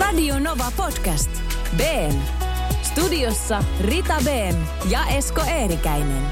[0.00, 1.30] Radio Nova Podcast.
[1.76, 2.18] BM.
[2.82, 4.56] Studiossa Rita BM
[4.88, 6.22] ja Esko Eerikäinen.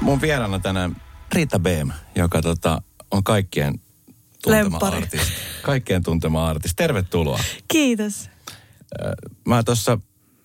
[0.00, 0.96] Mun vieraana tänään
[1.32, 3.80] Rita Beem, joka tota, on kaikkien
[4.42, 4.96] tuntema Lemppari.
[4.96, 5.32] artisti.
[5.62, 6.76] Kaikkien tuntema artisti.
[6.76, 7.40] Tervetuloa.
[7.68, 8.30] Kiitos.
[9.46, 9.98] Mä tuossa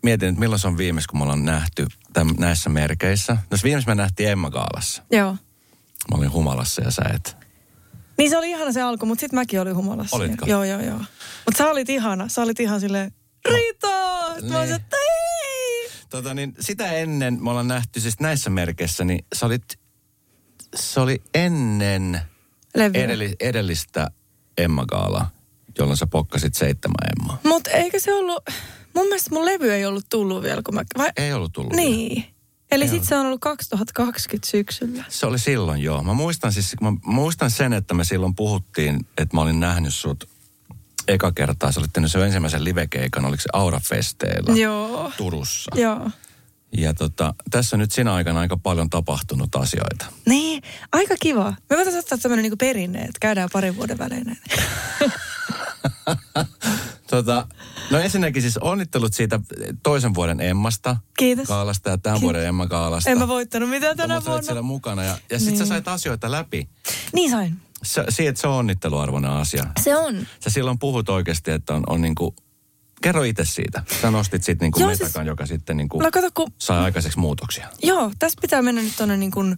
[0.04, 3.38] mietin, että milloin se on viimeis, kun me ollaan nähty täm, näissä merkeissä.
[3.50, 5.04] Tässä viimeis me nähtiin Emma Gaalassa.
[5.12, 5.32] Joo.
[6.12, 7.43] Mä olin humalassa ja sä et.
[8.18, 10.16] Niin se oli ihana se alku, mutta sitten mäkin olin humalassa.
[10.16, 10.46] Olitko?
[10.46, 10.98] Joo, joo, joo.
[11.46, 12.28] Mutta sä olit ihana.
[12.30, 13.12] Sä olit ihan silleen,
[13.50, 13.88] Rita!
[14.30, 14.52] No, niin.
[14.54, 15.90] mä olin, että ei!
[16.10, 19.64] Tota, niin sitä ennen me ollaan nähty siis näissä merkeissä, niin sä olit,
[20.76, 22.22] se oli ennen
[22.76, 23.04] Levyä.
[23.04, 24.12] edelli, edellistä
[24.58, 25.30] Emma Gaalaa,
[25.78, 27.40] jolloin sä pokkasit seitsemän Emmaa.
[27.44, 28.44] Mutta eikö se ollut,
[28.96, 31.74] mun mielestä mun levy ei ollut tullut vielä, kun mä, vai, Ei ollut tullut.
[31.76, 32.33] vielä.
[32.74, 35.04] Eli sitten se on ollut 2020 syksyllä.
[35.10, 36.04] Se oli silloin joo.
[36.04, 40.30] Mä muistan, siis, mä muistan sen, että me silloin puhuttiin, että mä olin nähnyt sut
[41.08, 41.72] eka kertaa.
[41.72, 45.12] Sä olit tehnyt sen ensimmäisen livekeikan, oliko se Aura-festeillä Joo.
[45.18, 45.72] Turussa.
[45.76, 46.10] Joo.
[46.78, 50.06] Ja tota, tässä on nyt sinä aikana aika paljon tapahtunut asioita.
[50.26, 51.54] Niin, aika kiva.
[51.70, 54.38] Me voitaisiin ottaa tämmöinen niinku perinne, että käydään parin vuoden välein.
[57.10, 57.48] Tota,
[57.92, 59.40] no ensinnäkin siis onnittelut siitä
[59.84, 60.98] toisen vuoden Emmasta.
[61.18, 61.48] Kiitos.
[61.48, 62.22] Kaalasta ja tämän Kiitos.
[62.34, 63.10] vuoden Emma Kaalasta.
[63.10, 64.46] En mä voittanut mitään tänä Mutta sä vuonna.
[64.46, 65.68] siellä mukana ja, ja sit sä Niin.
[65.68, 66.70] sait asioita läpi.
[67.14, 67.58] Niin sain.
[67.84, 69.64] Se, siitä se on onnitteluarvoinen asia.
[69.82, 70.28] Se on.
[70.44, 72.36] Sä silloin puhut oikeasti, että on, on niinku,
[73.02, 73.84] kerro itse siitä.
[74.02, 77.68] Sä nostit sitten niinku metakan, siis- joka sitten niinku No kato, kun sai aikaiseksi muutoksia.
[77.84, 79.58] Joo, tässä pitää mennä nyt tuonne niin kuin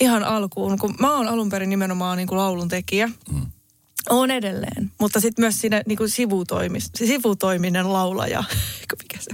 [0.00, 3.06] ihan alkuun, kun mä oon alun perin nimenomaan niin kuin laulun tekijä.
[3.32, 3.46] Mm.
[4.10, 8.44] Oon edelleen, mutta sitten myös siinä niin kuin sivutoimis, sivutoiminen laulaja.
[9.02, 9.30] Mikä se?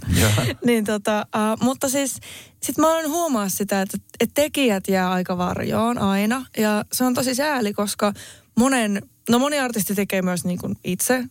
[0.64, 2.20] Niin tota, uh, mutta siis
[2.62, 6.46] sit mä oon huomaa sitä, että, että tekijät jää aika varjoon aina.
[6.56, 8.12] Ja se on tosi sääli, koska
[8.58, 11.24] monen, no moni artisti tekee myös niin kuin itse.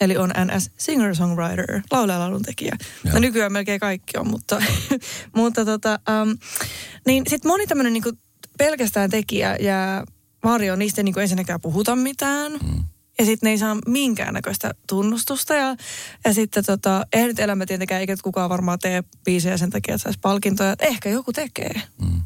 [0.00, 2.76] Eli on NS singer-songwriter, laulaja tekijä.
[3.12, 4.62] No nykyään melkein kaikki on, mutta,
[5.36, 6.38] mutta tota, um,
[7.06, 8.12] niin sitten moni tämmöinen niinku
[8.58, 10.04] pelkästään tekijä jää
[10.44, 12.52] varjoon, niistä ei niinku ensinnäkään puhuta mitään.
[12.52, 12.84] Mm.
[13.18, 15.54] Ja sitten ne ei saa minkäännäköistä tunnustusta.
[15.54, 15.76] Ja,
[16.24, 20.02] ja sitten tota, eihän nyt elämä tietenkään, eikä kukaan varmaan tee biisejä sen takia, että
[20.02, 20.76] saisi palkintoja.
[20.78, 21.82] Ehkä joku tekee.
[22.04, 22.20] Mm.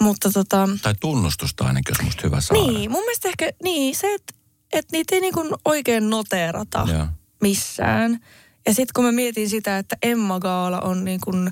[0.00, 2.62] Mutta tota, Tai tunnustusta ainakin, jos musta hyvä saada.
[2.62, 4.34] niin, mun mielestä ehkä niin, se, että
[4.72, 7.06] et niitä ei niinku oikein noteerata Joo.
[7.42, 8.20] missään.
[8.66, 11.50] Ja sitten kun mä mietin sitä, että Emma Gaala on niin kuin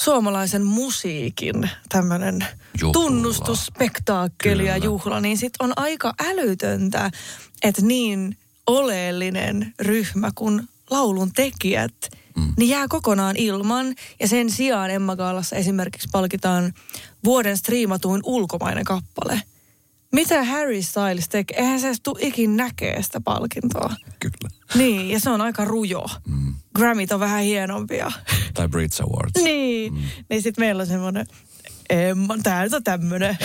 [0.00, 2.46] suomalaisen musiikin tämmöinen
[2.92, 7.10] tunnustusspektaakkeli ja juhla, niin sitten on aika älytöntä,
[7.62, 8.36] että niin
[8.66, 11.94] oleellinen ryhmä kuin laulun tekijät,
[12.36, 12.52] mm.
[12.56, 13.94] niin jää kokonaan ilman.
[14.20, 16.74] Ja sen sijaan Emma Gaalassa esimerkiksi palkitaan
[17.24, 19.42] vuoden striimatuin ulkomainen kappale.
[20.12, 21.58] Mitä Harry Styles tekee?
[21.58, 23.94] Eihän se ikin näkee sitä palkintoa.
[24.20, 24.50] Kyllä.
[24.74, 26.06] Niin, ja se on aika rujo.
[26.26, 26.45] Mm.
[26.76, 28.12] Grammit on vähän hienompia.
[28.54, 29.42] Tai Brits Awards.
[29.44, 30.02] niin, mm.
[30.30, 31.26] niin sitten meillä on semmoinen,
[32.42, 33.38] tää nyt on tämmönen.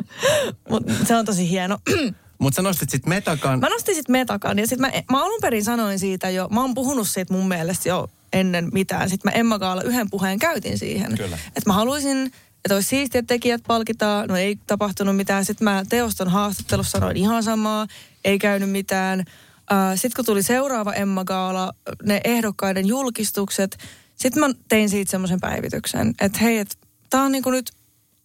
[0.70, 1.78] Mutta se on tosi hieno.
[2.38, 3.60] Mutta sä nostit sitten metakan.
[3.60, 6.74] mä nostin sitten metakan ja sitten mä, mä alun perin sanoin siitä jo, mä oon
[6.74, 9.10] puhunut siitä mun mielestä jo ennen mitään.
[9.10, 11.16] Sitten mä Emma Gaala yhden puheen käytin siihen.
[11.16, 11.38] Kyllä.
[11.48, 12.26] Että mä haluaisin,
[12.64, 14.28] että olisi siistiä, että tekijät palkitaan.
[14.28, 15.44] No ei tapahtunut mitään.
[15.44, 17.86] Sitten mä teoston haastattelussa sanoin ihan samaa.
[18.24, 19.24] Ei käynyt mitään.
[19.72, 23.78] Uh, sitten kun tuli seuraava Emma Gaala, ne ehdokkaiden julkistukset,
[24.14, 26.74] sitten mä tein siitä semmoisen päivityksen, että hei, että
[27.10, 27.72] tää on niinku nyt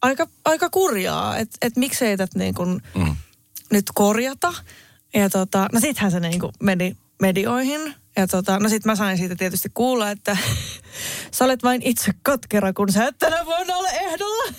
[0.01, 3.16] aika, aika kurjaa, että et miksei tätä niinku Mm.
[3.72, 4.53] nyt korjata.
[5.13, 7.95] Ja tota, no sittenhän se niinku meni medioihin.
[8.17, 10.38] Ja tota, no sit mä sain siitä tietysti kuulla, että
[11.35, 14.53] sä olet vain itse katkera, kun sä et tänä vuonna ole ehdolla.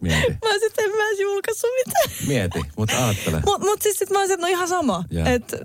[0.00, 0.30] Mieti.
[0.30, 2.28] Mä sitten en mä edes julkaissut mitään.
[2.28, 3.42] Mieti, mutta ajattele.
[3.46, 5.04] Mutta mut siis sit mä olisin, että no ihan sama.
[5.34, 5.56] Että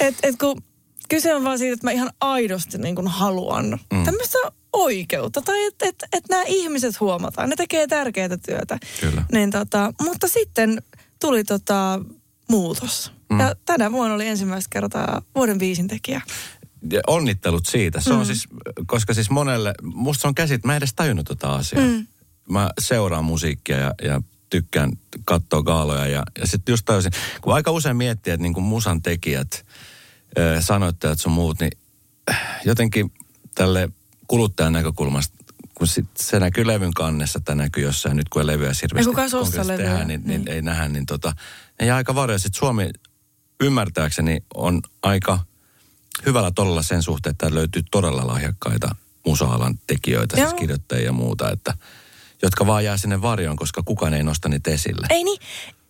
[0.00, 0.62] et, et kun
[1.08, 4.04] kyse on vaan siitä, että mä ihan aidosti niin kuin haluan mm.
[4.04, 4.38] tämmöistä
[4.72, 5.42] oikeutta.
[5.42, 7.50] Tai että et, et nämä ihmiset huomataan.
[7.50, 8.78] Ne tekee tärkeää työtä.
[9.00, 9.24] Kyllä.
[9.32, 10.82] Niin tota, mutta sitten
[11.20, 12.00] tuli tota
[12.50, 13.12] muutos.
[13.30, 13.40] Mm.
[13.40, 16.22] Ja tänä vuonna oli ensimmäistä kertaa vuoden viisin tekijä.
[16.92, 18.00] Ja onnittelut siitä.
[18.00, 18.48] Se on siis,
[18.86, 21.86] koska siis monelle, musta se on käsit, mä en edes tajunnut tota asiaa.
[21.86, 22.06] Mm.
[22.48, 24.22] Mä seuraan musiikkia ja, ja
[24.54, 24.92] tykkään
[25.24, 29.02] katsoa gaaloja ja, ja sitten just tajusin, kun aika usein miettii, että niin kuin musan
[29.02, 29.66] tekijät,
[30.60, 31.70] sanoittajat sun muut, niin
[32.30, 33.12] äh, jotenkin
[33.54, 33.88] tälle
[34.26, 35.36] kuluttajan näkökulmasta,
[35.74, 39.04] kun sit se näkyy levyn kannessa tai näkyy jossain nyt, kun ei levyä hirveästi Ei
[39.76, 40.54] tehdään, niin, niin, niin.
[40.54, 41.32] ei nähdä, niin tota,
[41.80, 42.38] ne jää aika varjoja.
[42.38, 42.90] Sitten Suomi
[43.60, 45.38] ymmärtääkseni on aika
[46.26, 48.94] hyvällä tolalla sen suhteen, että löytyy todella lahjakkaita
[49.26, 50.58] musa-alan tekijöitä, siis Joo.
[50.58, 51.74] kirjoittajia ja muuta, että,
[52.42, 55.06] jotka vaan jää sinne varjoon, koska kukaan ei nosta niitä esille.
[55.10, 55.40] Ei niin,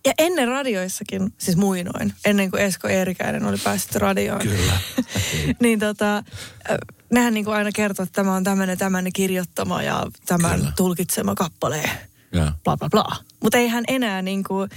[0.05, 4.41] Ja ennen radioissakin, siis muinoin, ennen kuin Esko Eerikäinen oli päässyt radioon.
[4.41, 4.73] Kyllä.
[5.61, 6.23] niin tota,
[7.13, 10.71] nehän niin kuin aina kertoo, että tämä on tämmöinen, tämmöinen kirjoittama ja tämän Kyllä.
[10.75, 11.89] tulkitsema kappale.
[12.31, 12.53] Ja.
[12.63, 13.15] Bla bla bla.
[13.43, 14.69] Mutta eihän enää niin kuin,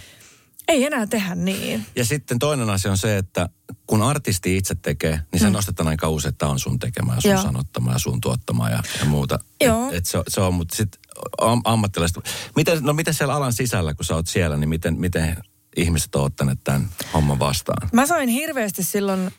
[0.68, 1.86] ei enää tehdä niin.
[1.96, 3.48] ja sitten toinen asia on se, että
[3.86, 5.52] kun artisti itse tekee, niin se Mm.
[5.52, 7.42] nostetaan aika usein, että tämä on sun tekemä ja sun Joo.
[7.42, 9.38] sanottama ja sun tuottama ja, ja muuta.
[9.60, 9.88] Joo.
[9.88, 11.00] Et, et se, se on, mutta sitten
[11.40, 12.18] am, ammattilaiset.
[12.56, 15.36] Miten, no miten siellä alan sisällä, kun sä oot siellä, niin miten, miten
[15.76, 17.88] ihmiset on ottaneet tämän homman vastaan?
[17.92, 19.30] Mä sain hirveästi silloin,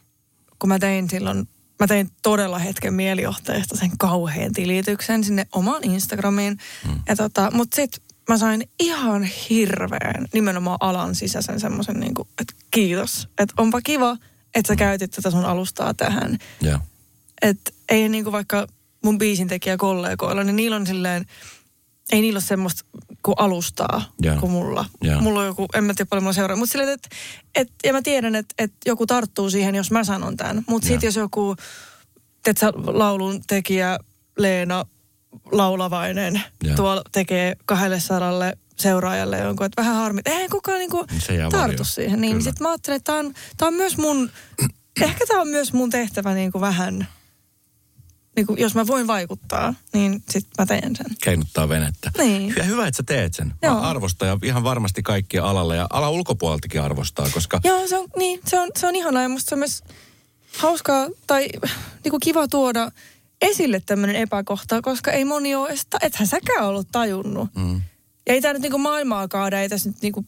[0.59, 1.47] kun mä tein silloin,
[1.79, 6.57] mä tein todella hetken mielijohteesta sen kauhean tilityksen sinne omaan Instagramiin.
[6.87, 6.99] Mm.
[7.07, 13.29] Ja tota, mut sit mä sain ihan hirveän nimenomaan alan sisäisen semmoisen niin että kiitos.
[13.37, 14.17] Että onpa kiva,
[14.55, 16.37] että sä käytit tätä sun alustaa tähän.
[16.61, 16.79] Ja.
[17.41, 18.67] Että ei niin kuin vaikka
[19.03, 21.25] mun biisintekijä kollegoilla, niin niillä on silleen,
[22.11, 22.85] ei niillä ole semmoista
[23.23, 24.35] kuin alustaa Joo.
[24.39, 24.85] kuin mulla.
[25.01, 25.21] Joo.
[25.21, 27.09] Mulla on joku, en mä tiedä paljon mulla seuraa, mutta silleen, että
[27.55, 30.63] et, ja mä tiedän, että et joku tarttuu siihen, jos mä sanon tämän.
[30.67, 30.91] Mutta Joo.
[30.91, 31.55] sitten jos joku,
[32.47, 33.99] että laulun tekijä
[34.37, 34.85] Leena
[35.51, 36.75] Laulavainen Joo.
[36.75, 40.21] tuolla tekee kahdelle sadalle seuraajalle jonkun, että vähän harmi.
[40.25, 42.21] Ei kukaan niinku Niin jää tartu siihen.
[42.21, 44.29] Niin sitten mä ajattelin, että tämä on, tää on myös mun,
[45.01, 47.07] ehkä tämä on myös mun tehtävä niinku vähän,
[48.39, 51.05] niinku, jos mä voin vaikuttaa, niin sitten mä teen sen.
[51.23, 52.11] keinuttaa venettä.
[52.17, 52.53] Niin.
[52.57, 53.47] Ja hyvä, että sä teet sen.
[53.47, 53.81] Mä Joo.
[53.81, 58.39] arvostan ja ihan varmasti kaikkia alalle ja ala ulkopuoleltakin arvostaa, koska Joo, se on, niin,
[58.47, 59.83] se on, se on ihanaa ja musta se on myös
[60.57, 61.47] hauskaa tai
[62.03, 62.91] niinku kiva tuoda
[63.41, 67.49] esille tämmöinen epäkohta, koska ei moni ole edes, ethän säkään ollut tajunnut.
[67.55, 67.81] mm,
[68.27, 70.25] Ja ei tämä nyt niinku maailmaa kaada, ei tässä nyt niinku,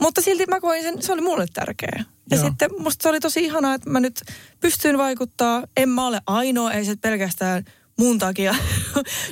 [0.00, 2.04] mutta silti mä koin sen, se oli mulle tärkeä.
[2.30, 2.46] Ja Joo.
[2.46, 4.22] sitten musta se oli tosi ihanaa, että mä nyt
[4.60, 5.64] pystyn vaikuttaa.
[5.76, 7.64] En mä ole ainoa, ei se pelkästään
[7.98, 8.54] mun takia.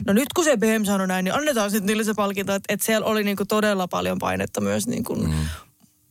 [0.07, 2.55] No nyt kun se BM sanoi näin, niin annetaan sitten niille se palkinto.
[2.55, 5.35] Että, että siellä oli niinku todella paljon painetta myös niinku mm.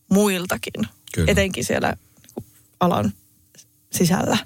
[0.10, 0.88] muiltakin.
[1.14, 1.32] Kyllä.
[1.32, 2.44] Etenkin siellä niinku
[2.80, 3.14] alan
[3.94, 4.38] sisällä.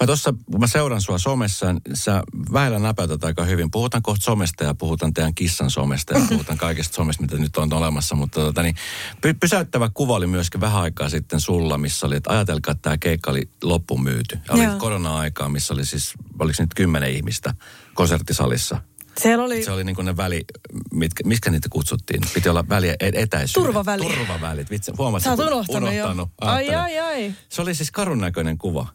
[0.00, 3.70] Mä tuossa, kun mä seuran sua somessa, niin sä vähällä näpäytät aika hyvin.
[3.70, 7.72] Puhutaan kohta somesta ja puhutaan teidän kissan somesta ja puhutaan kaikesta somesta, mitä nyt on
[7.72, 8.14] olemassa.
[8.14, 8.74] Mutta tota, niin,
[9.26, 12.98] py- pysäyttävä kuva oli myöskin vähän aikaa sitten sulla, missä oli, että ajatelkaa, että tämä
[12.98, 14.38] keikka oli loppuun myyty.
[14.48, 17.54] Ja oli korona-aikaa, missä oli siis, oliko nyt kymmenen ihmistä
[17.94, 18.80] konserttisalissa.
[19.18, 20.44] Siellä oli, Se oli niin kuin ne väli,
[20.92, 22.20] mitkä, miskä niitä kutsuttiin?
[22.34, 23.66] Piti olla väliä, e- etäisyydet.
[23.66, 24.02] Turvaväli.
[24.02, 24.70] Turvavälit.
[24.70, 26.28] Vitsi, huomasit, sä oot kun unohtanut, jo.
[26.40, 27.34] Ai, ai, ai.
[27.48, 28.86] Se oli siis karun näköinen kuva.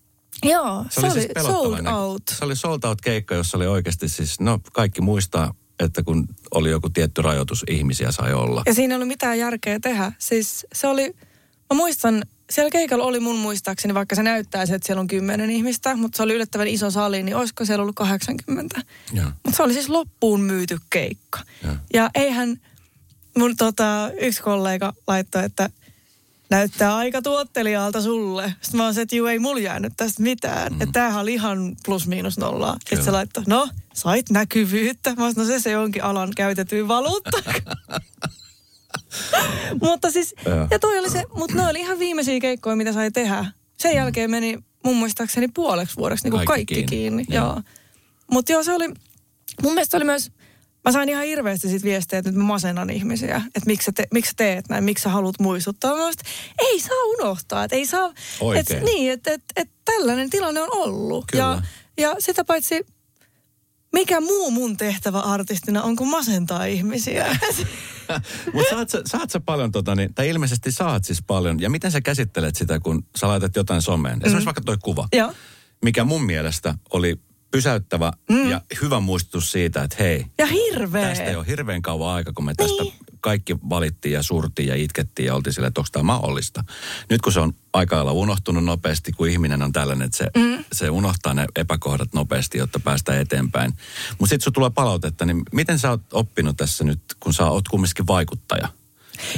[0.44, 2.22] Joo, se, se oli, siis sold näkö- out.
[2.32, 6.70] Se oli sold out keikka, jossa oli oikeasti siis, no kaikki muistaa, että kun oli
[6.70, 8.64] joku tietty rajoitus, ihmisiä sai olla.
[8.66, 10.12] Ja siinä ei ollut mitään järkeä tehdä.
[10.20, 11.16] Siis se oli,
[11.74, 15.96] mä muistan, siellä keikalla oli mun muistaakseni, vaikka se näyttäisi, että siellä on kymmenen ihmistä,
[15.96, 18.82] mutta se oli yllättävän iso sali, niin olisiko siellä ollut 80.
[19.14, 19.26] Joo.
[19.26, 21.40] Mutta se oli siis loppuun myyty keikka.
[21.64, 21.76] Joo.
[21.94, 22.60] Ja eihän
[23.38, 25.70] mun tota, yksi kollega laittoi, että
[26.50, 28.54] näyttää aika tuottelijalta sulle.
[28.62, 30.74] Sitten mä oon se, että juu, ei mulla jäänyt tästä mitään.
[30.74, 30.82] Mm.
[30.82, 32.78] Että tämähän oli ihan plus miinus nollaa.
[32.80, 35.10] Sitten se laittoi, no, sait näkyvyyttä.
[35.10, 37.44] Mä sanoin, no se se onkin alan käytetyin valuutta.
[39.84, 40.36] mutta siis,
[40.72, 43.46] ja toi oli se, mutta ne oli ihan viimeisiä keikkoja, mitä sai tehdä.
[43.78, 47.26] Sen jälkeen meni mun muistaakseni puoleksi vuodeksi niin kuin Kaikki kaikki, kiinni.
[47.26, 47.38] kiinni.
[47.38, 47.46] Joo.
[47.46, 47.62] Joo.
[48.32, 48.88] Mutta joo, se oli,
[49.64, 50.32] mun mielestä oli myös,
[50.86, 53.36] mä sain ihan hirveästi sit viestejä, että nyt mä masennan ihmisiä.
[53.36, 55.96] Että miksi sä, te, miksi sä teet näin, miksi sä haluat muistuttaa.
[55.96, 56.12] Mä
[56.58, 58.14] ei saa unohtaa, että ei saa.
[58.40, 58.78] Oikein.
[58.78, 61.26] Et, niin, että et, et tällainen tilanne on ollut.
[61.32, 61.44] Kyllä.
[61.44, 61.62] Ja,
[61.98, 62.86] ja sitä paitsi,
[63.96, 67.26] mikä muu mun tehtävä artistina on kuin masentaa ihmisiä.
[68.54, 71.60] Mutta saat, sä- saat sä paljon, tota, niin, tai ilmeisesti saat siis paljon.
[71.62, 74.14] Ja miten sä käsittelet sitä, kun sä laitat jotain someen?
[74.18, 74.46] Esimerkiksi Mm.
[74.46, 75.34] vaikka toi kuva, Joo.
[75.84, 77.16] mikä mun mielestä oli
[77.52, 78.50] pysäyttävä mm.
[78.50, 81.08] ja hyvä muistutus siitä, että hei, Ja hirveä.
[81.10, 82.94] tästä ei ole hirveän kauan aika, kun me tästä Niin.
[83.26, 86.64] Kaikki valittiin ja surtiin ja itkettiin ja oltiin silleen, että onko tämä mahdollista.
[87.10, 90.64] Nyt kun se on aika lailla unohtunut nopeasti, kun ihminen on tällainen, että se, mm.
[90.74, 93.74] se unohtaa ne epäkohdat nopeasti, jotta päästään eteenpäin.
[94.20, 97.68] Mutta sitten sun tulee palautetta, niin miten sä oot oppinut tässä nyt, kun sä oot
[97.68, 98.68] kumminkin vaikuttaja?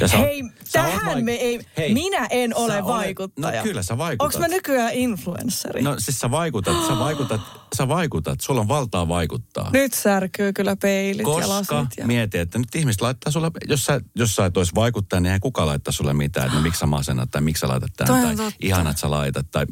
[0.00, 3.60] Ja sä Hei, sä tähän vaik- me ei, Hei, minä en ole olet- vaikuttaja.
[3.60, 4.34] No kyllä sä vaikutat.
[4.34, 5.82] Onko mä nykyään influenssari?
[5.82, 7.40] No siis sä vaikutat, sä vaikutat,
[7.76, 9.70] sä vaikutat, sulla on valtaa vaikuttaa.
[9.72, 11.96] Nyt särkyy kyllä peilit ja Koska lasit.
[11.96, 12.06] Ja...
[12.06, 15.40] mieti, että nyt ihmiset laittaa sulle, jos sä, jos sä et olisi vaikuttaa, niin eihän
[15.40, 18.20] kukaan laittaa sulle mitään, että no, miksi sä masennat tai miksi sä laitat Toi tämän
[18.22, 18.66] on tai totta.
[18.66, 19.46] ihana, että sä laitat.
[19.50, 19.66] Tai,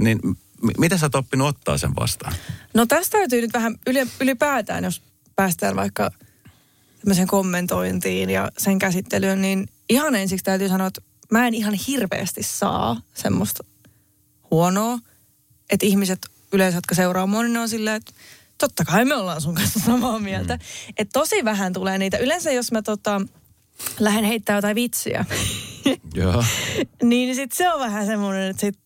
[0.00, 0.32] niin m-
[0.78, 2.32] miten sä oot oppinut ottaa sen vastaan?
[2.74, 5.02] No tästä täytyy nyt vähän yli, ylipäätään, jos
[5.36, 6.10] päästään vaikka
[7.00, 12.42] tämmöiseen kommentointiin ja sen käsittelyyn, niin ihan ensiksi täytyy sanoa, että mä en ihan hirveästi
[12.42, 13.64] saa semmoista
[14.50, 14.98] huonoa,
[15.70, 16.18] että ihmiset
[16.52, 18.12] yleensä, jotka seuraa mua, niin ne on silleen, että
[18.58, 20.54] totta kai me ollaan sun kanssa samaa mieltä.
[20.56, 20.92] Mm.
[20.96, 22.18] Että tosi vähän tulee niitä.
[22.18, 23.20] Yleensä jos mä tota,
[24.00, 25.24] lähden heittää jotain vitsiä
[26.14, 26.44] Joo.
[27.02, 28.78] niin sit se on vähän semmoinen, että sit,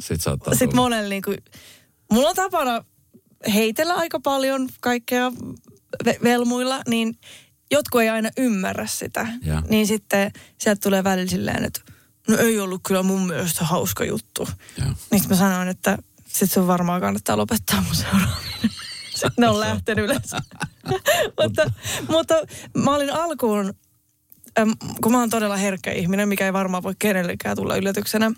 [0.00, 0.82] sit, saattaa sit tulla.
[0.82, 1.34] monella niinku,
[2.12, 2.84] mulla on tapana
[3.54, 5.32] heitellä aika paljon kaikkea
[6.22, 7.18] velmuilla, niin
[7.70, 9.26] jotkut ei aina ymmärrä sitä.
[9.42, 9.62] Ja.
[9.68, 11.80] Niin sitten sieltä tulee välillä silleen, että
[12.28, 14.48] no ei ollut kyllä mun mielestä hauska juttu.
[14.78, 14.88] Joo.
[15.10, 18.70] Niin mä sanoin, että sit sun varmaan kannattaa lopettaa mun seuraaminen.
[19.10, 20.40] Sitten ne on lähtenyt yleensä.
[21.42, 21.70] mutta,
[22.08, 22.34] mutta
[22.76, 23.74] mä olin alkuun,
[25.02, 28.32] kun mä oon todella herkkä ihminen, mikä ei varmaan voi kenellekään tulla yllätyksenä.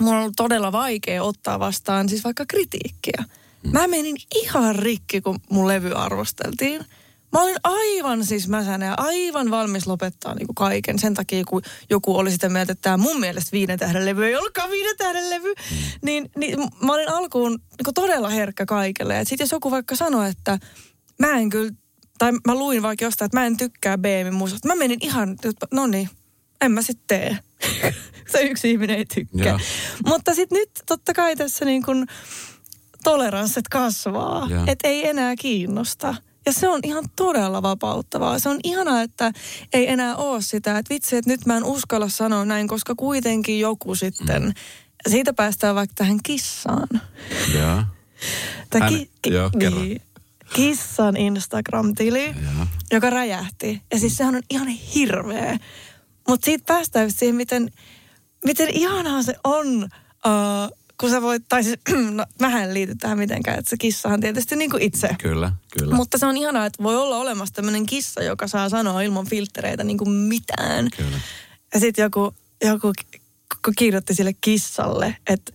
[0.00, 3.24] Mulla on ollut todella vaikea ottaa vastaan siis vaikka kritiikkiä.
[3.72, 6.84] Mä menin ihan rikki, kun mun levy arvosteltiin.
[7.32, 11.62] Mä olin aivan siis mäsänä ja aivan valmis lopettaa niin kuin kaiken sen takia, kun
[11.90, 15.30] joku oli sitä mieltä, että tämä mun mielestä viiden tähden levy ei ollutkaan viiden tähden
[15.30, 15.54] levy.
[16.02, 19.24] Niin, niin mä olin alkuun niin kuin todella herkkä kaikelle.
[19.24, 20.58] Sitten jos joku vaikka sanoi, että
[21.18, 21.72] mä en kyllä,
[22.18, 24.68] tai mä luin vaikka jostain, että mä en tykkää BMin musasta.
[24.68, 25.36] Mä menin ihan,
[25.72, 26.08] no niin,
[26.60, 27.38] en mä sitten tee.
[28.32, 29.58] Se yksi ihminen ei tykkää.
[30.06, 32.06] Mutta sitten nyt totta kai tässä niin kuin
[33.04, 34.46] toleranssit kasvaa.
[34.50, 34.64] Joo.
[34.66, 36.14] Että ei enää kiinnosta.
[36.46, 38.38] Ja se on ihan todella vapauttavaa.
[38.38, 39.32] Se on ihanaa, että
[39.72, 43.60] ei enää ole sitä, että vitsi, että nyt mä en uskalla sanoa näin, koska kuitenkin
[43.60, 44.42] joku sitten.
[44.42, 44.52] Mm.
[45.08, 46.88] Siitä päästään vaikka tähän kissaan.
[47.54, 47.82] Joo.
[48.70, 49.80] Tää Hän- joo, kerro.
[50.54, 52.66] kissan Instagram-tili, Joo.
[52.92, 53.82] joka räjähti.
[53.92, 55.58] Ja siis sehän on ihan hirveä.
[56.28, 57.70] Mutta siitä päästään siihen, miten,
[58.44, 59.82] miten ihanaa se on,
[60.26, 61.78] uh, kun sä voit, tai siis,
[62.10, 65.16] no, mähän en liity tähän mitenkään, että se kissahan tietysti niin kuin itse.
[65.22, 65.94] Kyllä, kyllä.
[65.94, 69.84] Mutta se on ihanaa, että voi olla olemassa tämmöinen kissa, joka saa sanoa ilman filtreitä
[69.84, 70.88] niin kuin mitään.
[70.96, 71.20] Kyllä.
[71.74, 72.34] Ja sitten joku,
[72.64, 73.20] joku ki-
[73.64, 75.52] ki- kirjoitti sille kissalle, että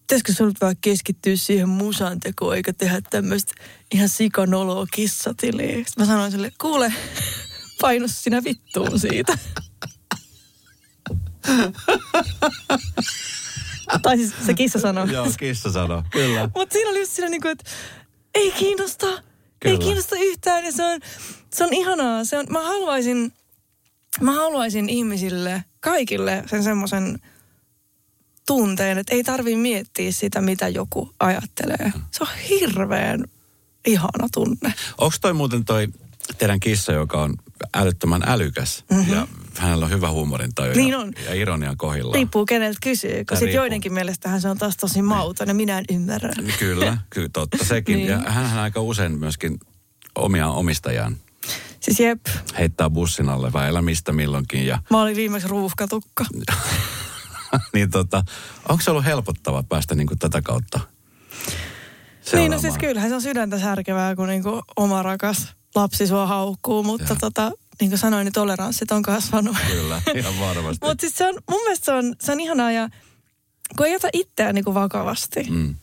[0.00, 3.52] pitäisikö sun nyt vaan keskittyä siihen musan tekoon, eikä tehdä tämmöistä
[3.94, 5.76] ihan sikanoloa kissatiliä.
[5.76, 6.92] Sitten mä sanoin sille, kuule,
[7.80, 9.38] painu sinä vittuun siitä.
[14.02, 15.12] tai siis se kissa sanoi.
[15.12, 16.02] Joo, kissa sanoo.
[16.10, 16.50] Kyllä.
[16.56, 17.64] Mutta siinä oli just siinä niin kuin, että
[18.34, 19.06] ei kiinnosta.
[19.06, 19.22] Kyllä.
[19.64, 21.00] Ei kiinnosta yhtään ja se on,
[21.52, 22.24] se on ihanaa.
[22.24, 23.32] Se on, mä haluaisin,
[24.20, 27.18] mä haluaisin ihmisille, kaikille sen semmoisen
[28.46, 31.92] tunteen, että ei tarvi miettiä sitä, mitä joku ajattelee.
[32.10, 33.24] Se on hirveän
[33.86, 34.74] ihana tunne.
[34.98, 35.88] Onko toi muuten toi
[36.38, 37.34] teidän kissa, joka on
[37.74, 39.12] älyttömän älykäs mm-hmm.
[39.12, 41.12] ja hänellä on hyvä huumorintaju Niin ja, on.
[41.26, 42.14] ja ironia kohdillaan?
[42.14, 45.84] Riippuu keneltä kysyy, kun sitten joidenkin mielestähän se on taas tosi mauton ja minä en
[45.92, 46.32] ymmärrä.
[46.58, 47.96] Kyllä, kyllä totta sekin.
[47.96, 48.08] Niin.
[48.08, 49.60] Ja hän aika usein myöskin
[50.14, 51.16] omia omistajaan
[51.80, 52.20] Siis jep,
[52.58, 54.66] heittää bussin alle välillä mistä milloinkin.
[54.66, 56.24] Ja, mä olin viimeksi ruuhkatukka.
[57.74, 58.24] niin tota,
[58.68, 60.80] onko se ollut helpottava päästä niin kuin tätä kautta
[62.32, 66.82] Niin, no siis kyllähän se on sydäntä särkevää, kun niinku oma rakas lapsi sua haukkuu,
[66.82, 67.16] mutta Joo.
[67.20, 69.56] tota, niin kuin sanoin, niin toleranssit on kasvanut.
[69.70, 70.86] Kyllä, ihan varmasti.
[70.86, 72.88] mutta siis se on, mun mielestä se on, se on ihanaa ja
[73.76, 75.74] kun ei ota itseään niinku vakavasti, Mm.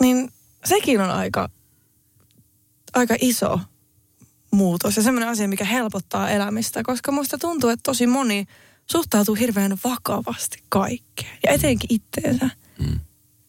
[0.00, 0.32] niin
[0.64, 1.48] sekin on aika,
[2.94, 3.60] aika iso
[4.52, 8.46] muutos ja semmoinen asia, mikä helpottaa elämistä, koska musta tuntuu, että tosi moni
[8.90, 12.50] suhtautuu hirveän vakavasti kaikkeen ja etenkin itteensä.
[12.78, 13.00] Mm.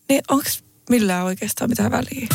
[0.09, 0.49] Niin onko
[0.89, 2.27] millään oikeastaan mitään väliä?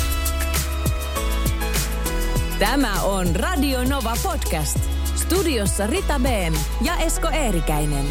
[2.58, 4.78] Tämä on Radio Nova Podcast.
[5.14, 8.04] Studiossa Rita Beem ja Esko Eerikäinen.